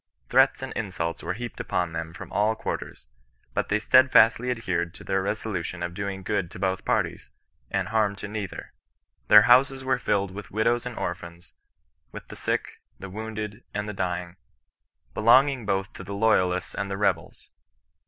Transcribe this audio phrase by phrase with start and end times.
[0.29, 3.05] Threats and insults were heaped upon them from all quarters;
[3.53, 7.29] but they steadfastly adhered to their resolution of doing good to both parties,
[7.69, 8.73] and harm to neither.
[9.27, 11.53] Their houses were filled with widows and orphans,
[12.11, 14.37] with the sick, the wounded, and the dying,
[15.13, 17.51] belonging both to the loyalists and the rebels.